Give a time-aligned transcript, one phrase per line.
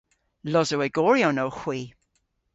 [0.51, 1.79] Losowegoryon owgh hwi.